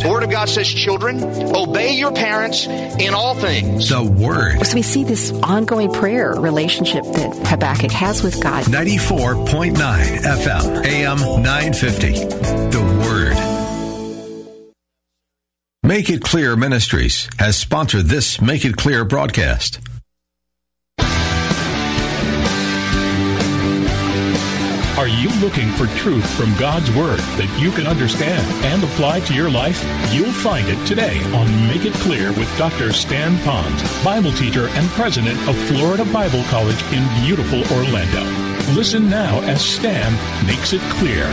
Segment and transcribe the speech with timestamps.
[0.00, 0.06] Word.
[0.06, 1.22] The Word of God says, children,
[1.54, 3.88] obey your parents in all things.
[3.88, 4.64] The Word.
[4.66, 8.64] So we see this ongoing prayer relationship that Habakkuk has with God.
[8.64, 12.12] 94.9 FM, AM 950.
[12.70, 13.60] The Word.
[15.82, 19.80] Make It Clear Ministries has sponsored this Make It Clear broadcast.
[25.00, 29.32] Are you looking for truth from God's Word that you can understand and apply to
[29.32, 29.82] your life?
[30.12, 32.92] You'll find it today on Make It Clear with Dr.
[32.92, 38.20] Stan Ponz, Bible teacher and president of Florida Bible College in beautiful Orlando.
[38.74, 40.12] Listen now as Stan
[40.46, 41.24] makes it clear.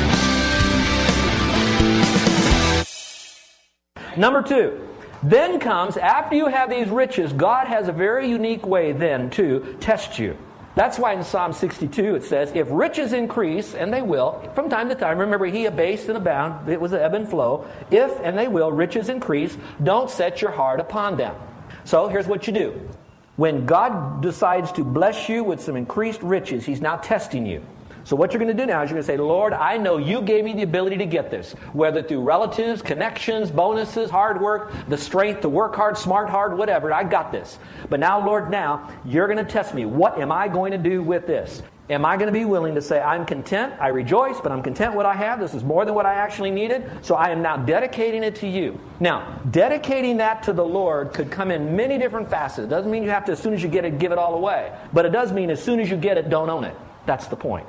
[4.16, 4.88] Number two,
[5.24, 9.76] then comes, after you have these riches, God has a very unique way then to
[9.82, 10.38] test you.
[10.78, 14.90] That's why in Psalm 62 it says, If riches increase, and they will, from time
[14.90, 17.68] to time, remember, he abased and abound, it was an ebb and flow.
[17.90, 21.36] If, and they will, riches increase, don't set your heart upon them.
[21.84, 22.90] So here's what you do.
[23.38, 27.64] When God decides to bless you with some increased riches, he's now testing you.
[28.08, 29.98] So what you're going to do now is you're going to say, Lord, I know
[29.98, 34.72] you gave me the ability to get this, whether through relatives, connections, bonuses, hard work,
[34.88, 36.94] the strength to work hard, smart hard, whatever.
[36.94, 37.60] I got this.
[37.90, 39.84] But now, Lord, now you're going to test me.
[39.84, 41.62] What am I going to do with this?
[41.90, 44.94] Am I going to be willing to say, I'm content, I rejoice, but I'm content
[44.94, 45.42] what I have.
[45.42, 46.90] This is more than what I actually needed.
[47.02, 48.80] So I am now dedicating it to you.
[49.02, 52.68] Now, dedicating that to the Lord could come in many different facets.
[52.68, 54.36] It doesn't mean you have to, as soon as you get it, give it all
[54.36, 54.72] away.
[54.94, 56.76] But it does mean as soon as you get it, don't own it.
[57.06, 57.68] That's the point.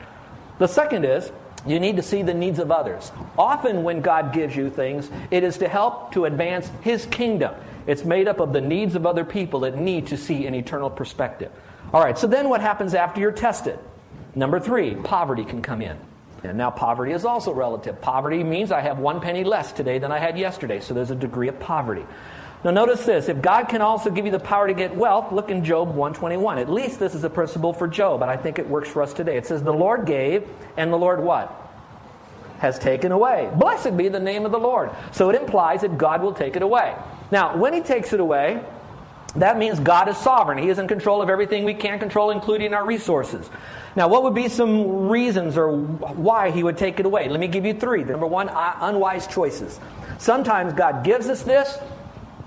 [0.59, 1.31] The second is
[1.67, 3.11] you need to see the needs of others.
[3.37, 7.55] Often, when God gives you things, it is to help to advance His kingdom.
[7.87, 10.91] It's made up of the needs of other people that need to see an eternal
[10.91, 11.51] perspective.
[11.93, 13.79] All right, so then what happens after you're tested?
[14.35, 15.99] Number three, poverty can come in.
[16.45, 18.01] And now poverty is also relative.
[18.01, 21.17] Poverty means I have one penny less today than I had yesterday, so there's a
[21.17, 22.07] degree of poverty.
[22.65, 25.51] Now notice this, if God can also give you the power to get wealth, look
[25.51, 26.59] in Job 121.
[26.59, 29.13] At least this is a principle for Job, and I think it works for us
[29.13, 29.37] today.
[29.37, 31.55] It says the Lord gave and the Lord what?
[32.59, 33.49] Has taken away.
[33.55, 34.91] Blessed be the name of the Lord.
[35.13, 36.97] So it implies that God will take it away.
[37.31, 38.61] Now, when he takes it away,
[39.37, 40.59] that means God is sovereign.
[40.59, 43.49] He is in control of everything we can't control, including our resources.
[43.95, 47.29] Now, what would be some reasons or why he would take it away?
[47.29, 48.03] Let me give you three.
[48.03, 49.79] Number one, uh, unwise choices.
[50.19, 51.79] Sometimes God gives us this,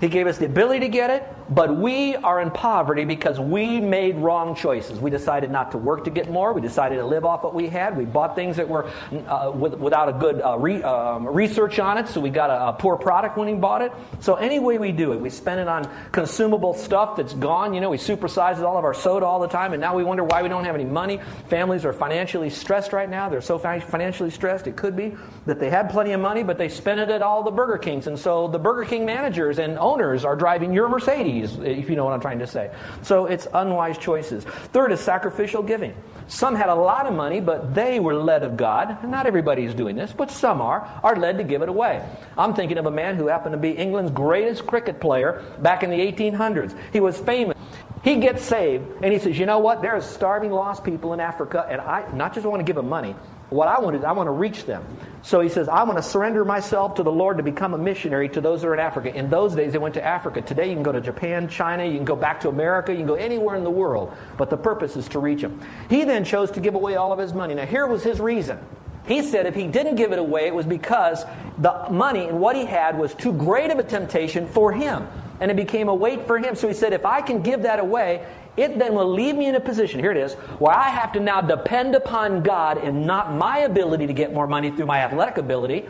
[0.02, 1.22] he gave us the ability to get it,
[1.54, 5.00] but we are in poverty because we made wrong choices.
[5.00, 6.52] We decided not to work to get more.
[6.52, 7.96] We decided to live off what we had.
[7.96, 8.90] We bought things that were
[9.26, 12.68] uh, with, without a good uh, re, um, research on it, so we got a,
[12.68, 13.92] a, poor product when we bought it.
[14.20, 17.74] So any way we do it, we spend it on consumable stuff that's gone.
[17.74, 20.24] You know, we supersize all of our soda all the time, and now we wonder
[20.24, 21.20] why we don't have any money.
[21.48, 23.28] Families are financially stressed right now.
[23.28, 24.66] They're so financially stressed.
[24.66, 25.14] It could be
[25.46, 28.06] that they had plenty of money, but they spent it at all the Burger Kings,
[28.06, 32.04] and so the Burger King managers and owners are driving your Mercedes, if you know
[32.04, 32.70] what I'm trying to say.
[33.02, 34.44] So it's unwise choices.
[34.44, 35.94] Third is sacrificial giving.
[36.28, 39.04] Some had a lot of money, but they were led of God.
[39.04, 42.06] Not everybody is doing this, but some are, are led to give it away.
[42.38, 45.90] I'm thinking of a man who happened to be England's greatest cricket player back in
[45.90, 46.76] the 1800s.
[46.92, 47.56] He was famous.
[48.02, 49.80] He gets saved, and he says, You know what?
[49.80, 52.88] There are starving, lost people in Africa, and I not just want to give them
[52.88, 53.14] money,
[53.52, 54.84] what I want to is I want to reach them.
[55.22, 58.28] So he says, I want to surrender myself to the Lord to become a missionary
[58.30, 59.14] to those that are in Africa.
[59.14, 60.42] In those days, they went to Africa.
[60.42, 63.06] Today, you can go to Japan, China, you can go back to America, you can
[63.06, 64.16] go anywhere in the world.
[64.36, 65.60] But the purpose is to reach them.
[65.88, 67.54] He then chose to give away all of his money.
[67.54, 68.58] Now, here was his reason.
[69.06, 71.24] He said if he didn't give it away, it was because
[71.58, 75.06] the money and what he had was too great of a temptation for him.
[75.40, 76.54] And it became a weight for him.
[76.54, 78.24] So he said, if I can give that away,
[78.56, 81.20] it then will leave me in a position, here it is, where I have to
[81.20, 85.38] now depend upon God and not my ability to get more money through my athletic
[85.38, 85.88] ability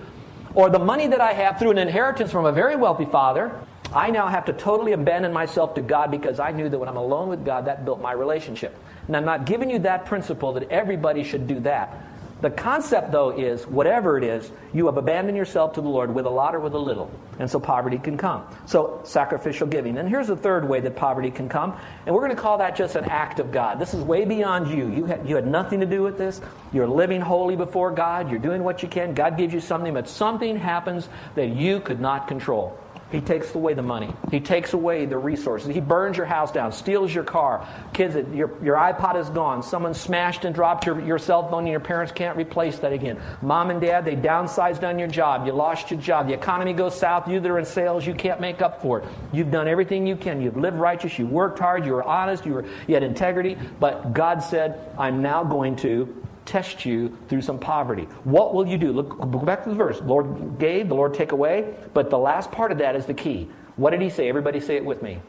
[0.55, 3.53] or the money that I have through an inheritance from a very wealthy father.
[3.93, 6.97] I now have to totally abandon myself to God because I knew that when I'm
[6.97, 8.79] alone with God, that built my relationship.
[9.07, 12.07] And I'm not giving you that principle that everybody should do that.
[12.43, 16.27] The concept, though, is whatever it is, you have abandoned yourself to the Lord with
[16.27, 17.09] a lot or with a little.
[17.39, 18.45] And so poverty can come.
[18.67, 19.97] So sacrificial giving.
[19.97, 21.79] And here's the third way that poverty can come.
[22.05, 23.79] And we're going to call that just an act of God.
[23.79, 24.91] This is way beyond you.
[24.91, 26.41] You had, you had nothing to do with this.
[26.73, 28.29] You're living holy before God.
[28.29, 29.15] You're doing what you can.
[29.15, 32.77] God gives you something, but something happens that you could not control.
[33.13, 34.13] He takes away the money.
[34.31, 35.75] He takes away the resources.
[35.75, 37.69] He burns your house down, steals your car.
[37.93, 39.63] Kids, your, your iPod is gone.
[39.63, 43.21] Someone smashed and dropped your, your cell phone and your parents can't replace that again.
[43.43, 45.47] Mom and dad, they downsized on your job.
[45.47, 46.27] You lost your job.
[46.27, 47.29] The economy goes south.
[47.29, 49.09] You that are in sales, you can't make up for it.
[49.31, 50.41] You've done everything you can.
[50.41, 51.19] You've lived righteous.
[51.19, 51.85] You worked hard.
[51.85, 52.47] You were honest.
[52.47, 53.59] You, were, you had integrity.
[53.79, 58.05] But God said, I'm now going to test you through some poverty.
[58.25, 58.93] What will you do?
[58.93, 60.01] Look, back to the verse.
[60.03, 61.75] Lord gave, the Lord take away.
[61.95, 63.49] But the last part of that is the key.
[63.77, 64.29] What did he say?
[64.29, 65.21] Everybody say it with me.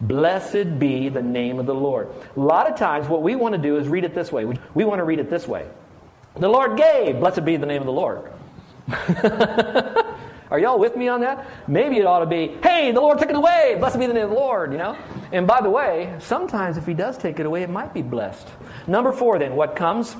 [0.00, 2.08] Blessed be the name of the Lord.
[2.36, 4.44] A lot of times, what we want to do is read it this way.
[4.44, 5.66] We, we want to read it this way
[6.36, 8.30] The Lord gave, blessed be the name of the Lord.
[10.50, 11.46] Are y'all with me on that?
[11.66, 13.76] Maybe it ought to be, hey, the Lord took it away.
[13.78, 14.96] Blessed be the name of the Lord, you know?
[15.32, 18.46] And by the way, sometimes if He does take it away, it might be blessed.
[18.86, 20.16] Number four, then, what comes?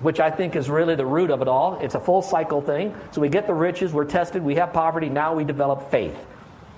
[0.00, 1.78] Which I think is really the root of it all.
[1.80, 2.94] It's a full cycle thing.
[3.12, 6.16] So we get the riches, we're tested, we have poverty, now we develop faith.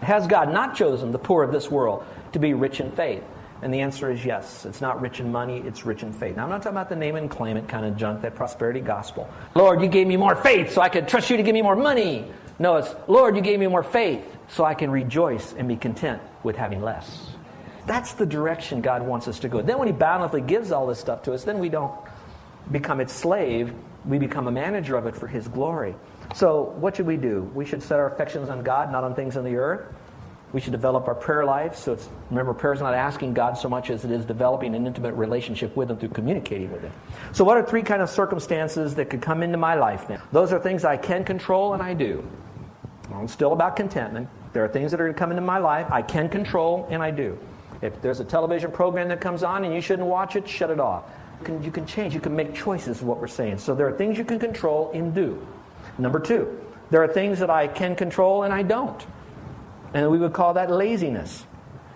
[0.02, 3.22] Has God not chosen the poor of this world to be rich in faith?
[3.62, 4.66] And the answer is yes.
[4.66, 6.36] It's not rich in money, it's rich in faith.
[6.36, 8.80] Now, I'm not talking about the name and claim it kind of junk, that prosperity
[8.80, 9.28] gospel.
[9.54, 11.76] Lord, you gave me more faith so I could trust you to give me more
[11.76, 12.30] money.
[12.58, 16.20] No, it's, Lord, you gave me more faith so I can rejoice and be content
[16.42, 17.30] with having less.
[17.86, 19.62] That's the direction God wants us to go.
[19.62, 21.92] Then, when He bountifully gives all this stuff to us, then we don't
[22.70, 23.72] become its slave.
[24.04, 25.94] We become a manager of it for His glory.
[26.34, 27.50] So, what should we do?
[27.54, 29.92] We should set our affections on God, not on things on the earth.
[30.52, 31.76] We should develop our prayer life.
[31.76, 34.86] So, it's, remember, prayer is not asking God so much as it is developing an
[34.86, 36.92] intimate relationship with Him through communicating with Him.
[37.32, 40.22] So, what are three kind of circumstances that could come into my life now?
[40.32, 42.24] Those are things I can control, and I do.
[43.12, 44.28] I'm still about contentment.
[44.52, 47.02] There are things that are going to come into my life I can control, and
[47.02, 47.38] I do.
[47.82, 50.80] If there's a television program that comes on and you shouldn't watch it, shut it
[50.80, 51.04] off.
[51.40, 53.58] You can, you can change, you can make choices, is what we're saying.
[53.58, 55.46] So there are things you can control and do.
[55.98, 56.60] Number two,
[56.90, 59.04] there are things that I can control and I don't.
[59.94, 61.44] And we would call that laziness.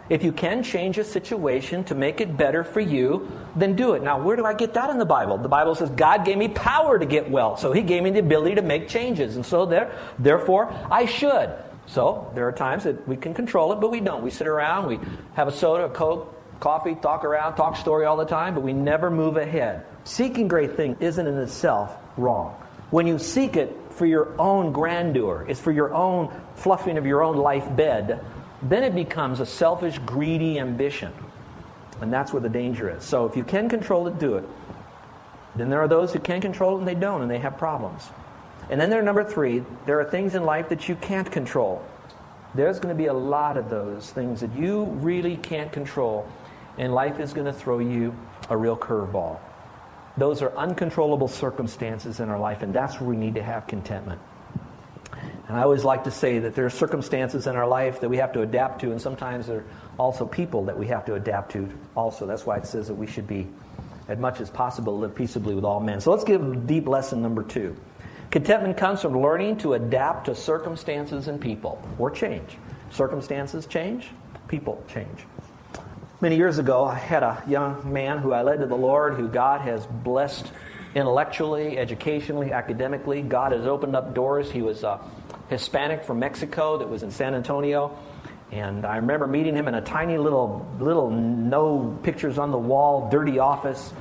[0.08, 4.02] If you can change a situation to make it better for you, then do it.
[4.02, 5.38] Now, where do I get that in the Bible?
[5.38, 8.18] The Bible says God gave me power to get well, so He gave me the
[8.18, 9.36] ability to make changes.
[9.36, 11.54] And so, there, therefore, I should.
[11.86, 14.22] So, there are times that we can control it, but we don't.
[14.22, 14.98] We sit around, we
[15.34, 18.72] have a soda, a Coke, coffee, talk around, talk story all the time, but we
[18.72, 19.84] never move ahead.
[20.04, 22.54] Seeking great things isn't in itself wrong.
[22.90, 27.22] When you seek it for your own grandeur, it's for your own fluffing of your
[27.22, 28.24] own life bed,
[28.62, 31.12] then it becomes a selfish, greedy ambition.
[32.00, 33.04] And that's where the danger is.
[33.04, 34.44] So if you can control it, do it.
[35.56, 38.08] Then there are those who can control it and they don't, and they have problems.
[38.70, 41.84] And then there are number three, there are things in life that you can't control.
[42.54, 46.28] There's going to be a lot of those things that you really can't control,
[46.80, 48.16] and life is going to throw you
[48.48, 49.38] a real curveball.
[50.16, 54.18] Those are uncontrollable circumstances in our life, and that's where we need to have contentment.
[55.46, 58.16] And I always like to say that there are circumstances in our life that we
[58.16, 59.64] have to adapt to, and sometimes there are
[59.98, 62.26] also people that we have to adapt to also.
[62.26, 63.46] That's why it says that we should be,
[64.08, 66.00] as much as possible, live peaceably with all men.
[66.00, 67.76] So let's give deep lesson number two.
[68.30, 72.56] Contentment comes from learning to adapt to circumstances and people, or change.
[72.90, 74.08] Circumstances change,
[74.48, 75.26] people change.
[76.22, 79.26] Many years ago, I had a young man who I led to the Lord, who
[79.26, 80.52] God has blessed
[80.94, 83.22] intellectually, educationally, academically.
[83.22, 84.50] God has opened up doors.
[84.50, 85.00] He was a
[85.48, 87.96] Hispanic from Mexico that was in San Antonio.
[88.52, 93.08] And I remember meeting him in a tiny little, little no pictures on the wall,
[93.08, 93.94] dirty office,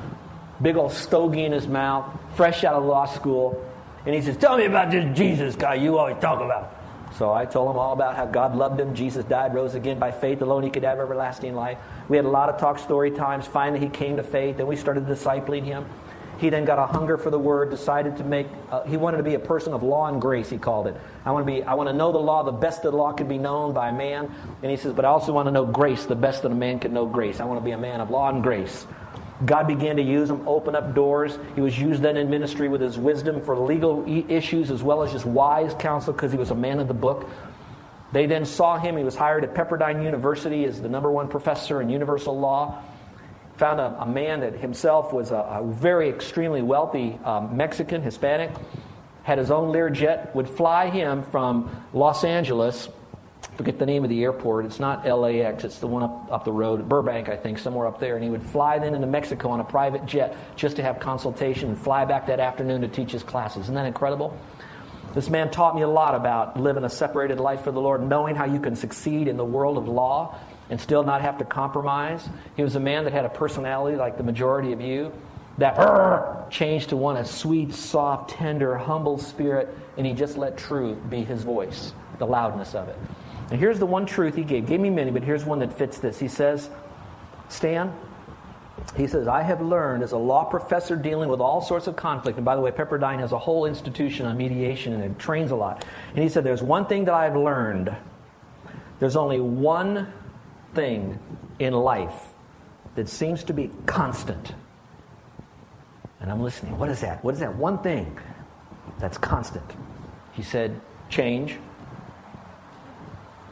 [0.61, 2.05] big old stogie in his mouth,
[2.35, 3.65] fresh out of law school.
[4.05, 6.78] And he says, Tell me about this Jesus guy you always talk about.
[7.17, 8.93] So I told him all about how God loved him.
[8.93, 10.63] Jesus died, rose again by faith alone.
[10.63, 11.77] He could have everlasting life.
[12.07, 13.47] We had a lot of talk story times.
[13.47, 14.57] Finally, he came to faith.
[14.57, 15.85] Then we started discipling him.
[16.39, 19.23] He then got a hunger for the word, decided to make, uh, he wanted to
[19.23, 20.95] be a person of law and grace, he called it.
[21.25, 23.11] I want to be, I want to know the law, the best of the law
[23.11, 24.33] could be known by a man.
[24.61, 26.79] And he says, but I also want to know grace, the best that a man
[26.79, 27.41] can know grace.
[27.41, 28.87] I want to be a man of law and grace.
[29.45, 31.37] God began to use him, open up doors.
[31.55, 35.13] He was used then in ministry with his wisdom for legal issues as well as
[35.13, 37.29] just wise counsel because he was a man of the book.
[38.11, 38.97] They then saw him.
[38.97, 42.83] He was hired at Pepperdine University as the number one professor in universal law
[43.59, 48.51] found a, a man that himself was a, a very extremely wealthy um, Mexican, Hispanic,
[49.23, 52.89] had his own Learjet, would fly him from Los Angeles.
[53.59, 54.63] Forget the name of the airport.
[54.63, 55.65] It's not LAX.
[55.65, 58.15] It's the one up, up the road, Burbank, I think, somewhere up there.
[58.15, 61.67] And he would fly then into Mexico on a private jet just to have consultation
[61.67, 63.63] and fly back that afternoon to teach his classes.
[63.63, 64.33] Isn't that incredible?
[65.13, 68.33] This man taught me a lot about living a separated life for the Lord, knowing
[68.33, 70.39] how you can succeed in the world of law
[70.69, 72.29] and still not have to compromise.
[72.55, 75.11] He was a man that had a personality like the majority of you
[75.57, 80.97] that changed to one a sweet, soft, tender, humble spirit, and he just let truth
[81.09, 82.95] be his voice, the loudness of it.
[83.51, 84.67] And here's the one truth he gave.
[84.67, 86.19] Gave me many, but here's one that fits this.
[86.19, 86.69] He says,
[87.47, 87.93] Stan,
[88.95, 92.37] he says, I have learned as a law professor dealing with all sorts of conflict.
[92.37, 95.55] And by the way, Pepperdine has a whole institution on mediation and it trains a
[95.55, 95.85] lot.
[96.13, 97.95] And he said, There's one thing that I've learned.
[98.99, 100.11] There's only one
[100.73, 101.17] thing
[101.59, 102.29] in life
[102.95, 104.53] that seems to be constant.
[106.19, 106.77] And I'm listening.
[106.77, 107.23] What is that?
[107.23, 108.17] What is that one thing
[108.99, 109.65] that's constant?
[110.33, 110.79] He said,
[111.09, 111.57] change.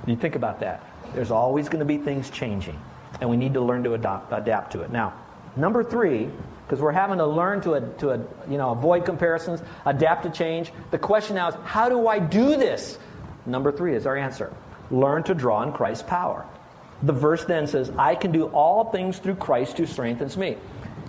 [0.07, 0.83] You think about that.
[1.13, 2.79] There's always going to be things changing,
[3.21, 4.91] and we need to learn to adopt, adapt to it.
[4.91, 5.13] Now,
[5.55, 6.29] number three,
[6.65, 10.71] because we're having to learn to, to you know, avoid comparisons, adapt to change.
[10.91, 12.97] The question now is, how do I do this?
[13.45, 14.53] Number three is our answer.
[14.91, 16.45] Learn to draw on Christ's power.
[17.03, 20.57] The verse then says, I can do all things through Christ who strengthens me.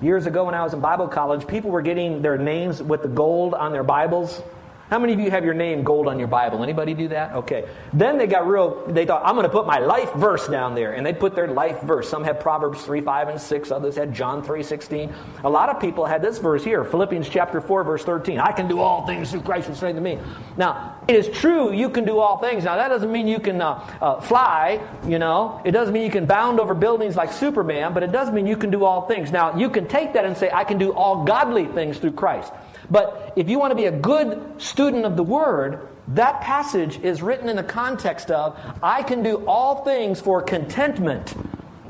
[0.02, 3.08] Years ago, when I was in Bible college, people were getting their names with the
[3.08, 4.42] gold on their Bibles.
[4.90, 6.62] How many of you have your name gold on your Bible?
[6.62, 7.32] Anybody do that?
[7.34, 7.68] Okay.
[7.92, 10.92] Then they got real, they thought, I'm going to put my life verse down there.
[10.92, 12.08] And they put their life verse.
[12.08, 13.70] Some had Proverbs 3, 5, and 6.
[13.70, 15.12] Others had John 3, 16.
[15.44, 18.38] A lot of people had this verse here, Philippians chapter 4, verse 13.
[18.38, 20.18] I can do all things through Christ who strengthens me.
[20.56, 22.64] Now, it is true you can do all things.
[22.64, 25.60] Now, that doesn't mean you can uh, uh, fly, you know.
[25.66, 28.56] It doesn't mean you can bound over buildings like Superman, but it does mean you
[28.56, 29.30] can do all things.
[29.32, 32.52] Now, you can take that and say, I can do all godly things through Christ.
[32.90, 37.20] But if you want to be a good student of the Word, that passage is
[37.20, 41.34] written in the context of I can do all things for contentment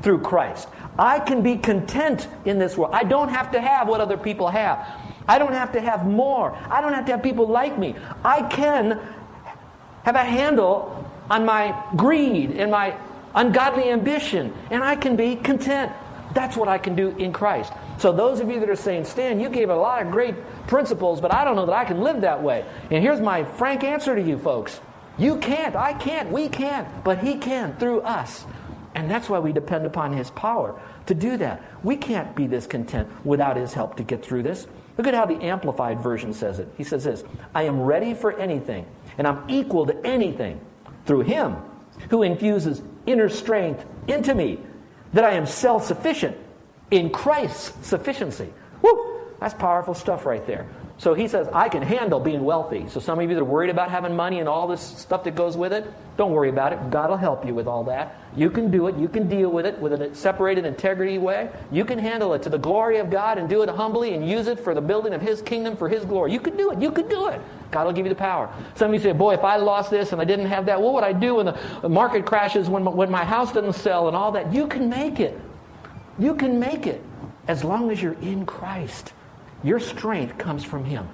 [0.01, 0.67] through Christ.
[0.97, 2.93] I can be content in this world.
[2.93, 4.85] I don't have to have what other people have.
[5.27, 6.57] I don't have to have more.
[6.69, 7.95] I don't have to have people like me.
[8.25, 8.99] I can
[10.03, 12.95] have a handle on my greed and my
[13.35, 15.91] ungodly ambition, and I can be content.
[16.33, 17.71] That's what I can do in Christ.
[17.99, 20.35] So, those of you that are saying, Stan, you gave a lot of great
[20.67, 22.63] principles, but I don't know that I can live that way.
[22.89, 24.79] And here's my frank answer to you folks
[25.17, 28.45] you can't, I can't, we can't, but He can through us.
[28.95, 31.61] And that's why we depend upon His power to do that.
[31.83, 34.65] We can't be this content without His help to get through this.
[34.97, 36.69] Look at how the Amplified Version says it.
[36.77, 38.85] He says this I am ready for anything,
[39.17, 40.61] and I'm equal to anything
[41.05, 41.57] through Him
[42.09, 44.57] who infuses inner strength into me,
[45.11, 46.37] that I am self sufficient
[46.91, 48.49] in Christ's sufficiency.
[48.81, 49.19] Woo!
[49.39, 50.67] That's powerful stuff right there.
[50.99, 52.89] So he says, I can handle being wealthy.
[52.89, 55.33] So some of you that are worried about having money and all this stuff that
[55.33, 56.89] goes with it, don't worry about it.
[56.89, 58.19] God will help you with all that.
[58.35, 58.97] You can do it.
[58.97, 61.51] You can deal with it with a separated integrity way.
[61.71, 64.47] You can handle it to the glory of God and do it humbly and use
[64.47, 66.33] it for the building of His kingdom for His glory.
[66.33, 66.81] You can do it.
[66.81, 67.39] You can do it.
[67.71, 68.53] God will give you the power.
[68.75, 70.93] Some of you say, boy, if I lost this and I didn't have that, what
[70.95, 74.33] would I do when the market crashes, when, when my house doesn't sell and all
[74.33, 74.51] that?
[74.51, 75.39] You can make it.
[76.19, 77.01] You can make it
[77.47, 79.13] as long as you're in Christ.
[79.63, 81.07] Your strength comes from Him.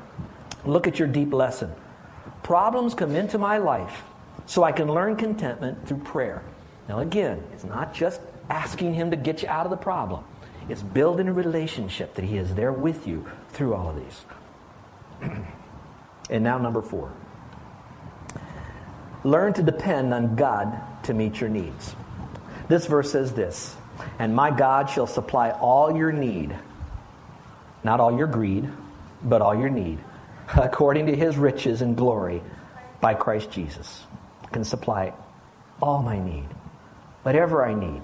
[0.65, 1.71] Look at your deep lesson.
[2.43, 4.03] Problems come into my life
[4.45, 6.43] so I can learn contentment through prayer.
[6.89, 8.19] Now, again, it's not just
[8.49, 10.23] asking Him to get you out of the problem,
[10.67, 14.25] it's building a relationship that He is there with you through all of these.
[16.29, 17.11] and now, number four
[19.23, 21.95] learn to depend on God to meet your needs.
[22.67, 23.75] This verse says this
[24.19, 26.55] And my God shall supply all your need
[27.85, 28.67] not all your greed,
[29.23, 29.99] but all your need,
[30.55, 32.41] according to his riches and glory
[32.99, 34.03] by Christ Jesus.
[34.51, 35.13] Can supply
[35.81, 36.47] all my need,
[37.21, 38.01] whatever I need.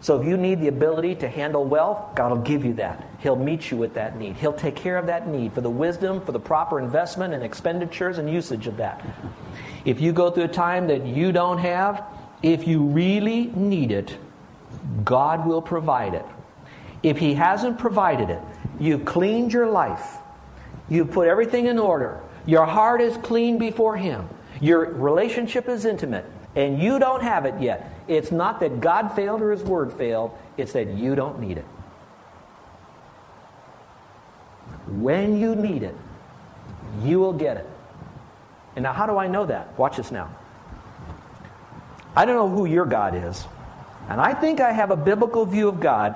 [0.00, 3.04] So if you need the ability to handle wealth, God will give you that.
[3.18, 4.36] He'll meet you with that need.
[4.36, 8.18] He'll take care of that need for the wisdom, for the proper investment and expenditures
[8.18, 9.04] and usage of that.
[9.84, 12.04] If you go through a time that you don't have,
[12.42, 14.16] if you really need it,
[15.06, 16.26] God will provide it.
[17.02, 18.42] If He hasn't provided it,
[18.78, 20.18] You've cleaned your life.
[20.88, 22.20] You've put everything in order.
[22.44, 24.28] Your heart is clean before Him.
[24.60, 27.92] Your relationship is intimate, and you don't have it yet.
[28.06, 31.64] It's not that God failed or His Word failed, it's that you don't need it.
[34.86, 35.96] When you need it,
[37.02, 37.68] you will get it.
[38.76, 39.76] And now, how do I know that?
[39.78, 40.34] Watch this now.
[42.14, 43.44] I don't know who your God is,
[44.08, 46.14] and I think I have a biblical view of God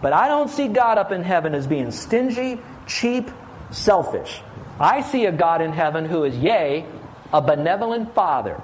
[0.00, 3.30] but I don't see God up in heaven as being stingy, cheap,
[3.70, 4.40] selfish.
[4.78, 6.86] I see a God in heaven who is, yea,
[7.32, 8.60] a benevolent Father,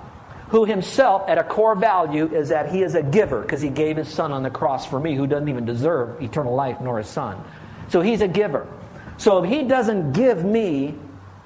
[0.49, 3.97] who himself, at a core value, is that he is a giver because he gave
[3.97, 7.09] his Son on the cross for me, who doesn't even deserve eternal life nor his
[7.09, 7.43] Son.
[7.89, 8.69] So he's a giver.
[9.17, 10.95] So if he doesn't give me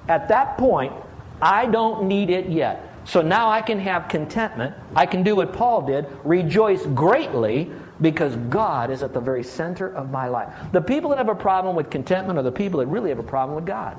[0.07, 0.93] at that point,
[1.41, 2.88] I don't need it yet.
[3.09, 4.75] So now I can have contentment.
[4.95, 9.91] I can do what Paul did rejoice greatly because God is at the very center
[9.95, 10.53] of my life.
[10.73, 13.23] The people that have a problem with contentment are the people that really have a
[13.23, 13.97] problem with God.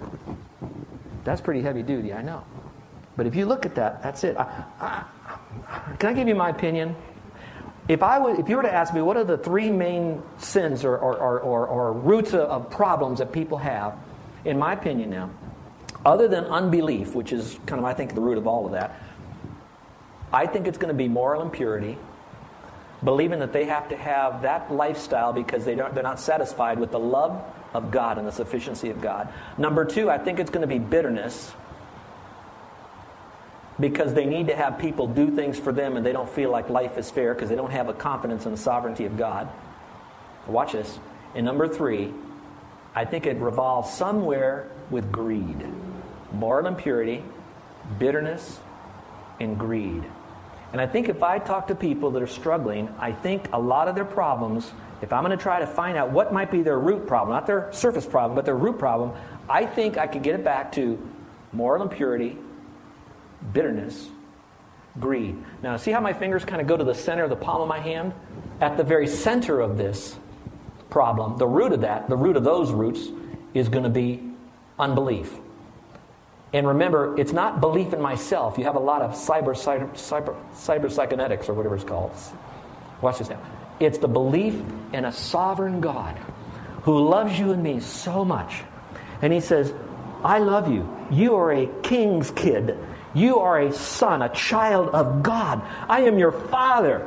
[1.24, 2.44] That's pretty heavy duty, I know.
[3.16, 4.36] But if you look at that, that's it.
[4.36, 5.04] I, I,
[5.98, 6.94] can I give you my opinion?
[7.88, 10.96] If, I if you were to ask me what are the three main sins or,
[10.96, 13.98] or, or, or, or roots of problems that people have,
[14.44, 15.30] in my opinion now,
[16.04, 19.00] other than unbelief, which is kind of, I think, the root of all of that,
[20.32, 21.98] I think it's going to be moral impurity
[23.04, 26.90] believing that they have to have that lifestyle because they don't, they're not satisfied with
[26.90, 27.42] the love
[27.72, 29.32] of God and the sufficiency of God.
[29.56, 31.52] Number two, I think it's going to be bitterness
[33.78, 36.68] because they need to have people do things for them and they don't feel like
[36.68, 39.48] life is fair because they don't have a confidence in the sovereignty of God.
[40.46, 40.98] Watch this.
[41.34, 42.12] And number three,
[42.94, 45.64] I think it revolves somewhere with greed,
[46.32, 47.22] moral impurity,
[47.98, 48.60] bitterness,
[49.40, 50.04] and greed.
[50.72, 53.88] And I think if I talk to people that are struggling, I think a lot
[53.88, 54.70] of their problems,
[55.02, 57.46] if I'm going to try to find out what might be their root problem, not
[57.46, 59.12] their surface problem, but their root problem,
[59.48, 60.96] I think I could get it back to
[61.52, 62.38] moral impurity,
[63.52, 64.08] bitterness,
[65.00, 65.36] greed.
[65.62, 67.68] Now, see how my fingers kind of go to the center of the palm of
[67.68, 68.12] my hand?
[68.60, 70.16] At the very center of this
[70.88, 73.08] problem, the root of that, the root of those roots,
[73.54, 74.22] is going to be
[74.78, 75.36] unbelief.
[76.52, 78.58] And remember, it's not belief in myself.
[78.58, 82.12] You have a lot of cyber, cyber, cyber, cyber psychonetics or whatever it's called.
[83.00, 83.40] Watch this now.
[83.78, 84.60] It's the belief
[84.92, 86.16] in a sovereign God
[86.82, 88.62] who loves you and me so much.
[89.22, 89.72] And he says,
[90.24, 90.88] I love you.
[91.10, 92.76] You are a king's kid.
[93.14, 95.62] You are a son, a child of God.
[95.88, 97.06] I am your father.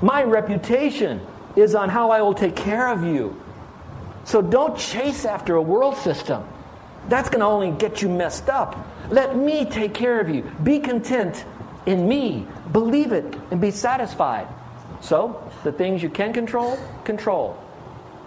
[0.00, 1.20] My reputation
[1.56, 3.40] is on how I will take care of you.
[4.24, 6.44] So don't chase after a world system.
[7.08, 8.76] That's going to only get you messed up.
[9.10, 10.42] Let me take care of you.
[10.62, 11.44] Be content
[11.86, 12.46] in me.
[12.70, 14.48] Believe it and be satisfied.
[15.00, 17.60] So, the things you can control, control.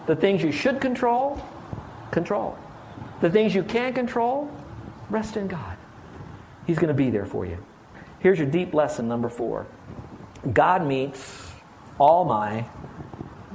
[0.07, 1.41] The things you should control,
[2.11, 2.57] control.
[3.21, 4.51] The things you can't control,
[5.09, 5.77] rest in God.
[6.67, 7.57] He's going to be there for you.
[8.19, 9.67] Here's your deep lesson number four
[10.51, 11.51] God meets
[11.99, 12.65] all my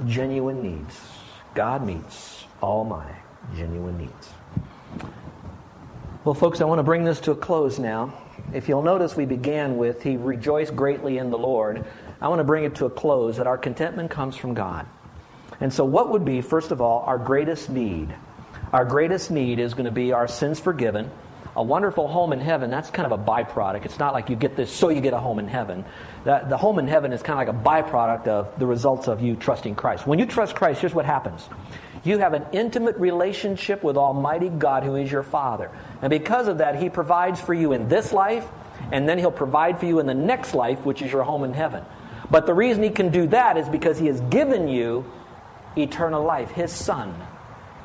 [0.07, 0.99] genuine needs.
[1.53, 3.15] God meets all my
[3.55, 4.29] genuine needs.
[6.23, 8.13] Well, folks, I want to bring this to a close now.
[8.53, 11.83] If you'll notice, we began with, He rejoiced greatly in the Lord.
[12.21, 14.85] I want to bring it to a close that our contentment comes from God.
[15.59, 18.13] And so, what would be, first of all, our greatest need?
[18.71, 21.09] Our greatest need is going to be our sins forgiven
[21.55, 23.85] a wonderful home in heaven, that's kind of a byproduct.
[23.85, 25.83] It's not like you get this so you get a home in heaven.
[26.23, 29.35] The home in heaven is kind of like a byproduct of the results of you
[29.35, 30.07] trusting Christ.
[30.07, 31.47] When you trust Christ, here's what happens
[32.03, 35.69] you have an intimate relationship with Almighty God, who is your Father.
[36.01, 38.47] And because of that, He provides for you in this life,
[38.91, 41.53] and then He'll provide for you in the next life, which is your home in
[41.53, 41.83] heaven.
[42.29, 45.05] But the reason He can do that is because He has given you
[45.77, 47.13] eternal life, His Son.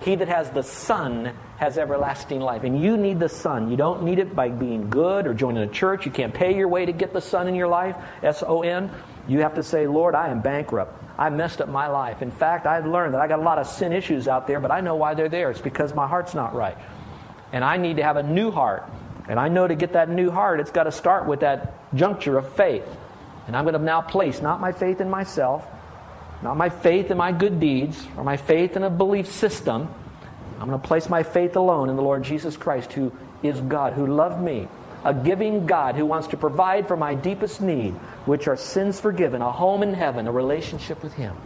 [0.00, 2.64] He that has the Son has everlasting life.
[2.64, 3.70] And you need the Son.
[3.70, 6.04] You don't need it by being good or joining a church.
[6.04, 8.90] You can't pay your way to get the Son in your life, S O N.
[9.28, 11.02] You have to say, Lord, I am bankrupt.
[11.18, 12.22] I messed up my life.
[12.22, 14.70] In fact, I've learned that I got a lot of sin issues out there, but
[14.70, 15.50] I know why they're there.
[15.50, 16.76] It's because my heart's not right.
[17.52, 18.88] And I need to have a new heart.
[19.28, 22.38] And I know to get that new heart, it's got to start with that juncture
[22.38, 22.86] of faith.
[23.46, 25.66] And I'm going to now place not my faith in myself,
[26.42, 29.88] not my faith in my good deeds, or my faith in a belief system
[30.58, 33.12] I'm going to place my faith alone in the Lord Jesus Christ, who
[33.42, 34.68] is God, who loved me,
[35.06, 37.92] a giving God who wants to provide for my deepest need,
[38.26, 41.36] which are sins forgiven, a home in heaven, a relationship with Him.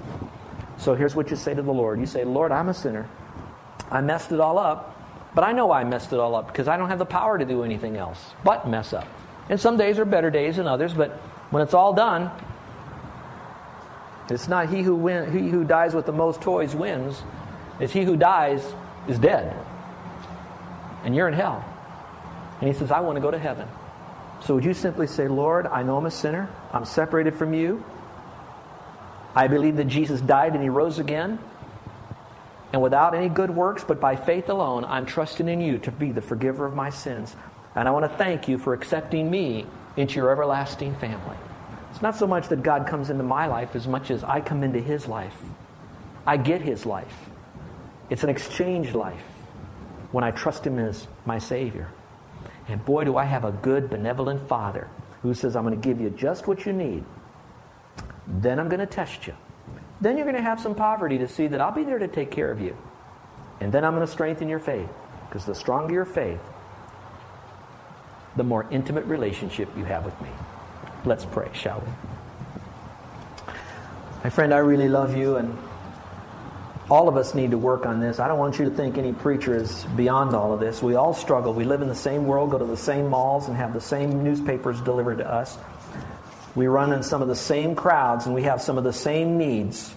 [0.78, 3.06] So here's what you say to the Lord You say, Lord, I'm a sinner.
[3.90, 4.96] I messed it all up,
[5.34, 7.44] but I know I messed it all up because I don't have the power to
[7.44, 9.06] do anything else but mess up.
[9.50, 11.10] And some days are better days than others, but
[11.50, 12.30] when it's all done,
[14.30, 17.20] it's not he who, win, he who dies with the most toys wins.
[17.78, 18.64] It's he who dies
[19.06, 19.54] is dead.
[21.04, 21.64] And you're in hell.
[22.60, 23.68] And he says, I want to go to heaven.
[24.44, 26.48] So would you simply say, Lord, I know I'm a sinner.
[26.72, 27.84] I'm separated from you.
[29.34, 31.38] I believe that Jesus died and he rose again.
[32.72, 36.12] And without any good works, but by faith alone, I'm trusting in you to be
[36.12, 37.34] the forgiver of my sins.
[37.74, 41.36] And I want to thank you for accepting me into your everlasting family.
[41.90, 44.62] It's not so much that God comes into my life as much as I come
[44.62, 45.36] into his life.
[46.26, 47.30] I get his life.
[48.10, 49.22] It's an exchange life
[50.10, 51.88] when I trust Him as my Savior.
[52.70, 54.88] And boy, do I have a good, benevolent Father
[55.22, 57.04] who says, I'm going to give you just what you need.
[58.28, 59.34] Then I'm going to test you.
[60.00, 62.30] Then you're going to have some poverty to see that I'll be there to take
[62.30, 62.76] care of you.
[63.58, 64.88] And then I'm going to strengthen your faith.
[65.28, 66.40] Because the stronger your faith,
[68.36, 70.30] the more intimate relationship you have with me.
[71.04, 73.52] Let's pray, shall we?
[74.22, 75.58] My friend, I really love you and
[76.90, 78.18] all of us need to work on this.
[78.18, 80.82] I don't want you to think any preacher is beyond all of this.
[80.82, 81.54] We all struggle.
[81.54, 84.24] We live in the same world, go to the same malls, and have the same
[84.24, 85.56] newspapers delivered to us.
[86.56, 89.38] We run in some of the same crowds, and we have some of the same
[89.38, 89.94] needs.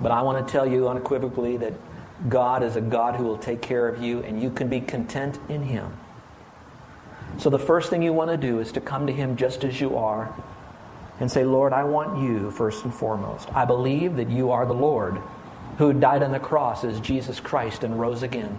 [0.00, 1.74] But I want to tell you unequivocally that
[2.30, 5.38] God is a God who will take care of you, and you can be content
[5.50, 5.92] in Him.
[7.36, 9.78] So the first thing you want to do is to come to Him just as
[9.78, 10.34] you are
[11.20, 13.48] and say, Lord, I want you first and foremost.
[13.54, 15.20] I believe that you are the Lord
[15.78, 18.58] who died on the cross as Jesus Christ and rose again.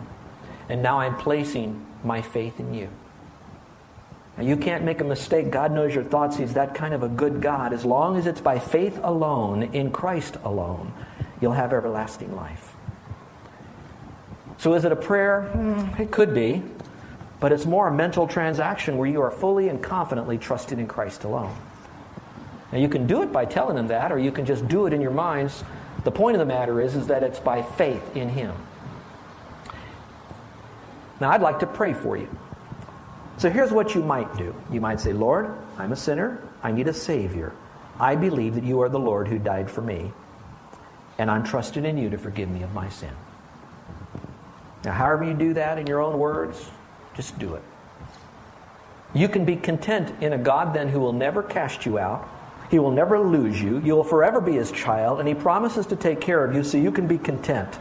[0.70, 2.90] And now I'm placing my faith in you.
[4.38, 5.52] Now, you can't make a mistake.
[5.52, 6.38] God knows your thoughts.
[6.38, 7.72] He's that kind of a good God.
[7.72, 10.92] As long as it's by faith alone, in Christ alone,
[11.40, 12.74] you'll have everlasting life.
[14.58, 15.44] So, is it a prayer?
[15.44, 16.64] Hmm, it could be.
[17.40, 21.26] But it's more a mental transaction where you are fully and confidently trusting in Christ
[21.26, 21.56] alone.
[22.74, 24.94] Now, you can do it by telling Him that, or you can just do it
[24.94, 25.64] in your minds.
[26.06, 28.56] The point of the matter is, is that it's by faith in Him.
[31.22, 32.28] Now, I'd like to pray for you.
[33.38, 34.56] So here's what you might do.
[34.72, 36.42] You might say, Lord, I'm a sinner.
[36.64, 37.54] I need a Savior.
[38.00, 40.12] I believe that you are the Lord who died for me,
[41.20, 43.14] and I'm trusting in you to forgive me of my sin.
[44.84, 46.72] Now, however you do that in your own words,
[47.14, 47.62] just do it.
[49.14, 52.28] You can be content in a God then who will never cast you out.
[52.72, 53.80] He will never lose you.
[53.80, 56.78] You will forever be his child, and he promises to take care of you so
[56.78, 57.78] you can be content.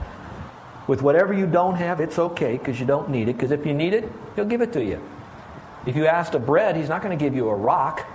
[0.86, 3.72] With whatever you don't have, it's okay because you don't need it, because if you
[3.72, 5.00] need it, he'll give it to you.
[5.86, 8.06] If you asked a bread, he's not going to give you a rock.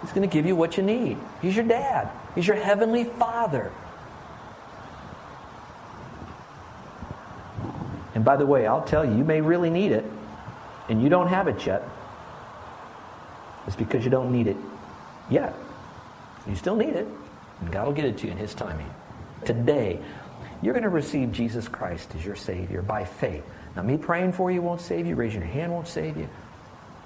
[0.00, 1.18] He's going to give you what you need.
[1.42, 2.08] He's your dad.
[2.34, 3.72] He's your heavenly father.
[8.14, 10.04] And by the way, I'll tell you, you may really need it,
[10.88, 11.82] and you don't have it yet.
[13.66, 14.56] It's because you don't need it
[15.30, 15.54] yet.
[16.48, 17.06] You still need it,
[17.60, 18.90] and God will get it to you in His timing.
[19.44, 20.00] Today,
[20.62, 23.44] you're going to receive Jesus Christ as your Savior by faith.
[23.76, 26.28] Now, me praying for you won't save you, raising your hand won't save you.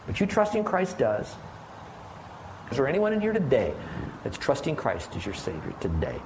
[0.07, 1.35] But you trusting Christ does.
[2.71, 3.75] Is there anyone in here today
[4.25, 6.19] that's trusting Christ as your Savior today?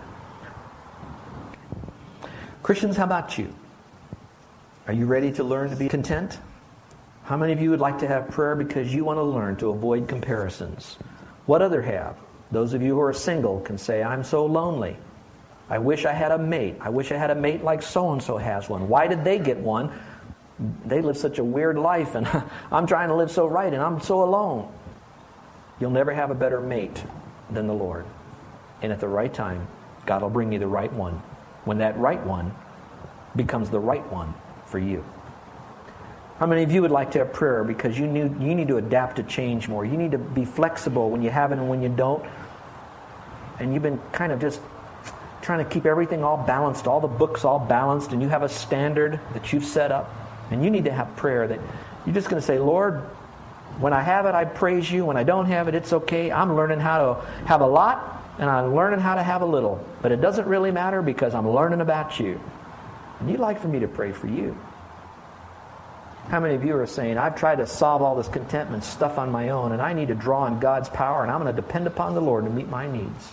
[2.62, 3.52] Christians, how about you?
[4.86, 6.38] Are you ready to learn to be content?
[7.24, 9.70] How many of you would like to have prayer because you want to learn to
[9.70, 10.96] avoid comparisons?
[11.46, 12.16] What other have?
[12.50, 14.96] Those of you who are single can say, I'm so lonely.
[15.68, 16.76] I wish I had a mate.
[16.80, 18.88] I wish I had a mate like so and so has one.
[18.88, 19.92] Why did they get one?
[20.86, 22.26] they live such a weird life, and
[22.72, 24.72] I'm trying to live so right, and I'm so alone.
[25.80, 27.04] You'll never have a better mate
[27.50, 28.06] than the Lord.
[28.82, 29.68] And at the right time,
[30.06, 31.22] God will bring you the right one.
[31.64, 32.54] When that right one
[33.34, 34.32] becomes the right one
[34.66, 35.04] for you.
[36.38, 38.76] How many of you would like to have prayer because you, need you need to
[38.76, 39.86] adapt to change more?
[39.86, 42.24] You need to be flexible when you have it and when you don't.
[43.58, 44.60] And you've been kind of just
[45.40, 48.50] trying to keep everything all balanced, all the books all balanced, and you have a
[48.50, 50.12] standard that you've set up.
[50.50, 51.58] And you need to have prayer that
[52.04, 53.00] you're just going to say, Lord,
[53.80, 55.06] when I have it, I praise you.
[55.06, 56.30] When I don't have it, it's okay.
[56.30, 59.82] I'm learning how to have a lot, and I'm learning how to have a little.
[60.02, 62.38] But it doesn't really matter because I'm learning about you.
[63.20, 64.56] And you'd like for me to pray for you.
[66.28, 69.30] How many of you are saying, I've tried to solve all this contentment stuff on
[69.30, 71.86] my own, and I need to draw on God's power, and I'm going to depend
[71.86, 73.30] upon the Lord to meet my needs?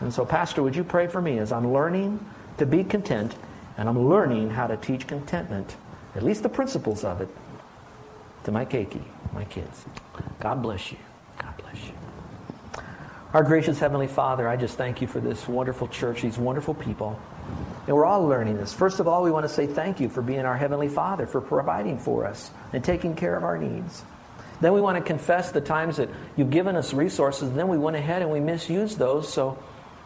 [0.00, 2.24] And so, Pastor, would you pray for me as I'm learning
[2.58, 3.34] to be content,
[3.76, 5.76] and I'm learning how to teach contentment
[6.14, 7.28] at least the principles of it,
[8.44, 9.84] to my keiki, my kids.
[10.38, 10.98] God bless you.
[11.38, 11.92] God bless you.
[13.34, 17.20] Our gracious Heavenly Father, I just thank you for this wonderful church, these wonderful people.
[17.88, 18.74] And we're all learning this.
[18.74, 21.40] First of all, we want to say thank you for being our Heavenly Father, for
[21.40, 24.04] providing for us and taking care of our needs.
[24.60, 27.78] Then we want to confess the times that you've given us resources, and then we
[27.78, 29.32] went ahead and we misused those.
[29.32, 29.58] So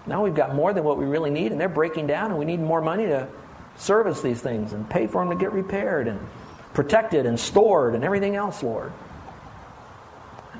[0.07, 2.45] now we've got more than what we really need, and they're breaking down, and we
[2.45, 3.27] need more money to
[3.75, 6.21] service these things and pay for them to get repaired and
[6.75, 8.93] protected and stored and everything else, Lord.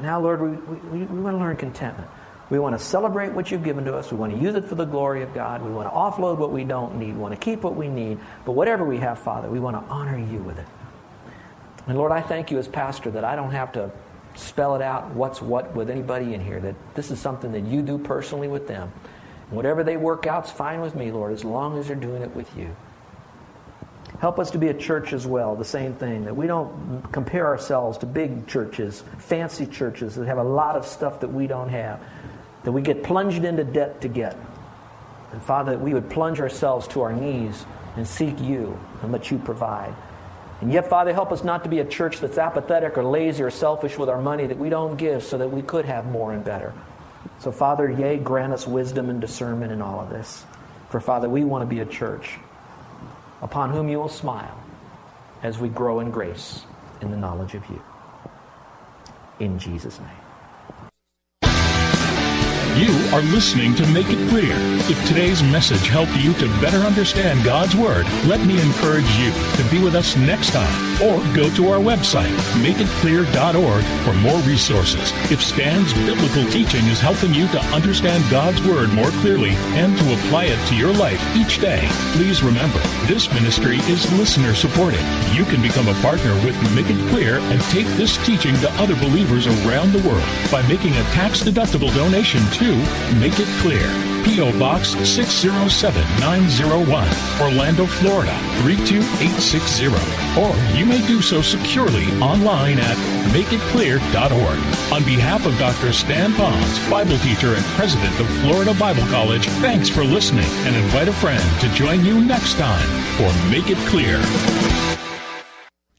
[0.01, 0.49] now, Lord, we,
[0.99, 2.11] we, we want to learn contentment.
[2.53, 4.13] We want to celebrate what you've given to us.
[4.13, 5.63] We want to use it for the glory of God.
[5.63, 7.15] We want to offload what we don't need.
[7.15, 8.21] We want to keep what we need.
[8.45, 10.67] But whatever we have, Father, we want to honor you with it.
[11.87, 13.91] And Lord, I thank you as pastor that I don't have to
[14.35, 17.81] spell it out what's what with anybody in here, that this is something that you
[17.81, 18.93] do personally with them.
[19.47, 22.37] And whatever they work out's fine with me, Lord, as long as they're doing it
[22.37, 22.77] with you.
[24.21, 27.47] Help us to be a church as well, the same thing, that we don't compare
[27.47, 31.71] ourselves to big churches, fancy churches that have a lot of stuff that we don't
[31.71, 31.99] have,
[32.65, 34.37] that we get plunged into debt to get.
[35.33, 37.65] And Father, that we would plunge ourselves to our knees
[37.97, 39.95] and seek you and let you provide.
[40.61, 43.51] And yet, Father, help us not to be a church that's apathetic or lazy or
[43.51, 46.45] selfish with our money that we don't give so that we could have more and
[46.45, 46.73] better.
[47.41, 50.45] So, Father, yea, grant us wisdom and discernment in all of this.
[50.91, 52.39] For, Father, we want to be a church
[53.41, 54.57] upon whom you will smile
[55.43, 56.65] as we grow in grace
[57.01, 57.83] in the knowledge of you.
[59.41, 60.22] In Jesus' name.
[62.75, 64.57] You are listening to Make It Clear.
[64.89, 69.71] If today's message helped you to better understand God's Word, let me encourage you to
[69.71, 70.73] be with us next time
[71.03, 72.33] or go to our website,
[72.65, 75.13] makeitclear.org, for more resources.
[75.31, 80.15] If Stan's biblical teaching is helping you to understand God's Word more clearly and to
[80.15, 85.01] apply it to your life each day, please remember this ministry is listener supported.
[85.35, 88.97] You can become a partner with Make It Clear and take this teaching to other
[88.97, 93.87] believers around the world by making a tax deductible donation to Make It Clear.
[94.25, 94.57] P.O.
[94.59, 97.09] Box 607901,
[97.41, 99.89] Orlando, Florida 32860.
[100.41, 102.97] Or you may do so securely online at
[103.35, 104.59] makeitclear.org.
[104.93, 105.93] On behalf of Dr.
[105.93, 111.09] Stan Ponz, Bible teacher and president of Florida Bible College, thanks for listening and invite
[111.09, 112.87] a friend to join you next time
[113.17, 114.21] for Make It Clear.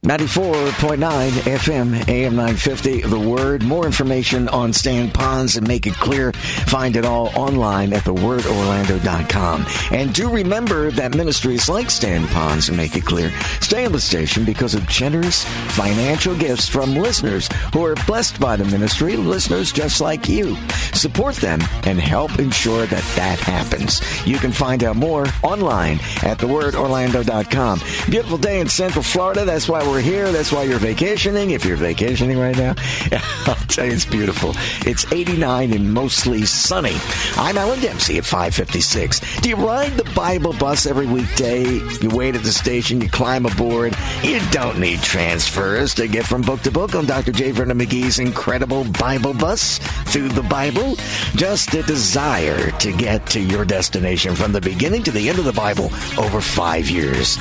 [0.04, 0.98] 94.9
[1.30, 3.64] FM, AM 950, The Word.
[3.64, 6.34] More information on Stan Ponz and make it clear.
[6.34, 9.66] Find it all online at thewordorlando.com.
[9.94, 14.02] And do remember that ministries like Stan Ponz and Make It Clear stay on the
[14.02, 19.72] station because of generous financial gifts from listeners who are blessed by the ministry, listeners
[19.72, 20.58] just like you.
[20.92, 24.02] Support them and help ensure that that happens.
[24.28, 27.80] You can find out more online at thewordorlando.com.
[28.12, 29.46] Beautiful day in Central Florida.
[29.46, 30.32] That's why we're here.
[30.32, 31.52] That's why you're vacationing.
[31.52, 32.76] If you're vacationing right now,
[33.46, 34.54] I'll tell you it's beautiful.
[34.88, 36.96] It's 89 and mostly sunny.
[37.36, 39.42] I'm Alan Dempsey at 556.
[39.42, 41.64] Do you ride the Bible bus every weekday?
[42.02, 43.96] You wait at the station, you climb aboard.
[44.24, 47.32] You don't need transfers to get from book to book on Dr.
[47.32, 47.52] J.
[47.52, 50.96] Vernon McGee's incredible Bible bus through the Bible.
[51.36, 55.46] Just a desire to get to your destination from the beginning to the end of
[55.46, 57.38] the Bible over five years.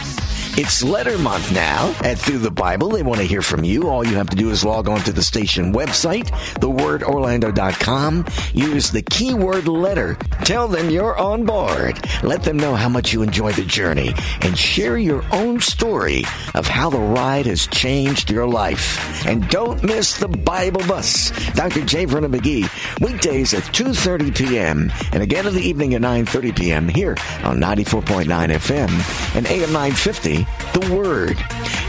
[0.55, 2.91] It's letter month now at Through the Bible.
[2.91, 3.89] They want to hear from you.
[3.89, 6.27] All you have to do is log on to the station website,
[6.61, 8.27] thewordorlando.com.
[8.53, 10.19] Use the keyword letter.
[10.45, 11.99] Tell them you're on board.
[12.23, 14.13] Let them know how much you enjoy the journey
[14.43, 19.27] and share your own story of how the ride has changed your life.
[19.27, 21.31] And don't miss the Bible bus.
[21.53, 21.83] Dr.
[21.83, 22.05] J.
[22.05, 22.69] Vernon McGee,
[23.01, 24.93] weekdays at 2.30 p.m.
[25.13, 26.89] and again in the evening at 9.30 p.m.
[26.89, 30.42] here on 94.9 FM and AM 950
[30.73, 31.39] the Word.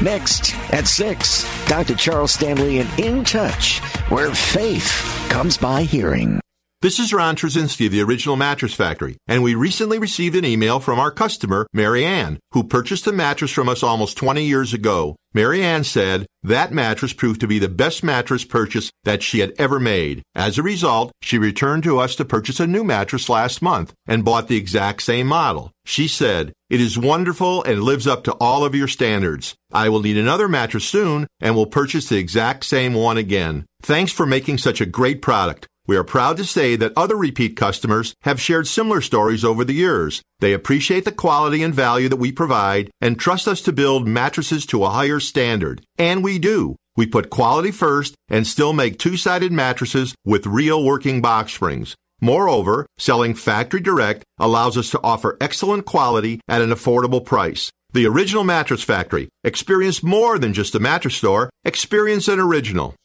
[0.02, 1.96] Next, at 6, Dr.
[1.96, 4.92] Charles Stanley and In Touch, where faith
[5.30, 6.40] comes by hearing.
[6.84, 10.82] This is Ron Trzcinski of the Original Mattress Factory, and we recently received an email
[10.82, 15.16] from our customer, Mary Ann, who purchased a mattress from us almost 20 years ago.
[15.34, 19.54] Mary Ann said that mattress proved to be the best mattress purchase that she had
[19.58, 20.24] ever made.
[20.36, 24.26] As a result, she returned to us to purchase a new mattress last month and
[24.26, 25.72] bought the exact same model.
[25.86, 29.56] She said, It is wonderful and lives up to all of your standards.
[29.72, 33.68] I will need another mattress soon and will purchase the exact same one again.
[33.82, 35.70] Thanks for making such a great product.
[35.86, 39.74] We are proud to say that other repeat customers have shared similar stories over the
[39.74, 40.22] years.
[40.40, 44.66] They appreciate the quality and value that we provide and trust us to build mattresses
[44.68, 45.82] to a higher standard.
[45.98, 46.78] And we do.
[46.96, 51.96] We put quality first and still make two-sided mattresses with real working box springs.
[52.22, 57.72] Moreover, selling factory direct allows us to offer excellent quality at an affordable price.
[57.92, 59.28] The Original Mattress Factory.
[59.44, 61.50] Experience more than just a mattress store.
[61.66, 62.96] Experience an original.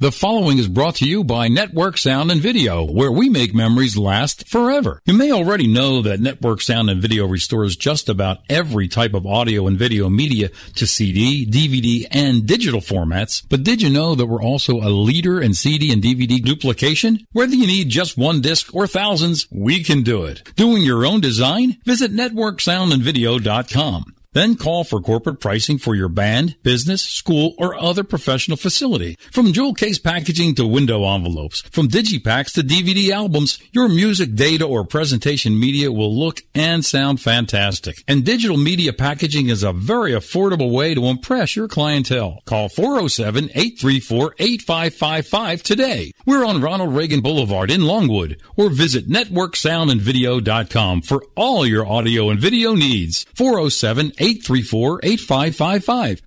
[0.00, 3.96] The following is brought to you by Network Sound and Video, where we make memories
[3.96, 5.02] last forever.
[5.06, 9.26] You may already know that Network Sound and Video restores just about every type of
[9.26, 13.42] audio and video media to CD, DVD, and digital formats.
[13.48, 17.26] But did you know that we're also a leader in CD and DVD duplication?
[17.32, 20.54] Whether you need just one disc or thousands, we can do it.
[20.54, 21.76] Doing your own design?
[21.84, 24.14] Visit networksoundandvideo.com.
[24.38, 29.16] Then call for corporate pricing for your band, business, school, or other professional facility.
[29.32, 34.64] From jewel case packaging to window envelopes, from digipacks to DVD albums, your music, data,
[34.64, 37.96] or presentation media will look and sound fantastic.
[38.06, 42.40] And digital media packaging is a very affordable way to impress your clientele.
[42.44, 46.12] Call 407-834-8555 today.
[46.26, 52.38] We're on Ronald Reagan Boulevard in Longwood or visit networksoundandvideo.com for all your audio and
[52.38, 53.26] video needs.
[53.34, 56.22] 407 834 8555.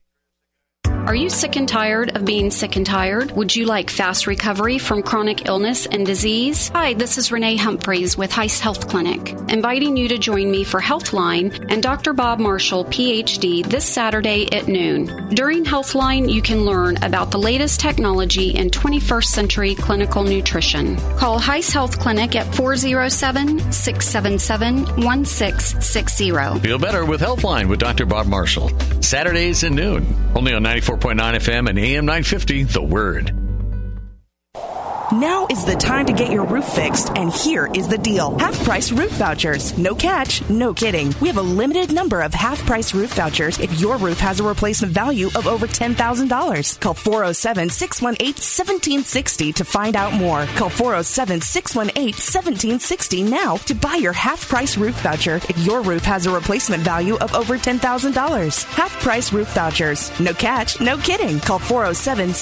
[1.08, 3.32] Are you sick and tired of being sick and tired?
[3.32, 6.70] Would you like fast recovery from chronic illness and disease?
[6.70, 10.80] Hi, this is Renee Humphreys with Heist Health Clinic, inviting you to join me for
[10.80, 12.14] Healthline and Dr.
[12.14, 15.34] Bob Marshall, PhD, this Saturday at noon.
[15.34, 20.98] During Healthline, you can learn about the latest technology in 21st century clinical nutrition.
[21.18, 26.60] Call Heist Health Clinic at 407 677 1660.
[26.60, 28.06] Feel better with Healthline with Dr.
[28.06, 28.70] Bob Marshall.
[29.02, 30.91] Saturdays at noon, only on 94.
[30.98, 33.41] 94.9 FM and AM 950, The Word.
[35.12, 38.40] Now is the time to get your roof fixed, and here is the deal.
[38.40, 39.78] Half price roof vouchers.
[39.78, 41.14] No catch, no kidding.
[41.20, 44.44] We have a limited number of half price roof vouchers if your roof has a
[44.44, 46.80] replacement value of over $10,000.
[46.80, 50.46] Call 407 618 1760 to find out more.
[50.56, 56.06] Call 407 618 1760 now to buy your half price roof voucher if your roof
[56.06, 58.64] has a replacement value of over $10,000.
[58.76, 60.18] Half price roof vouchers.
[60.22, 61.42] No catch, no kidding.
[61.42, 62.42] Call 407 618